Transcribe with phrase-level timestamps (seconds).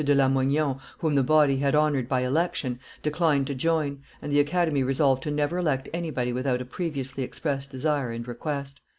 [0.03, 4.81] de Lamoignon, whom the body had honored by election, declined to join, and the Academy
[4.81, 8.81] resolved to never elect anybody without a previously expressed desire and request.